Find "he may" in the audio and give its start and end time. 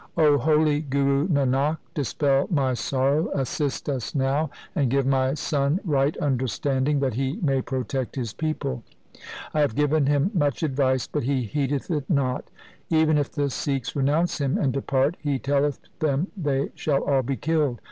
7.13-7.61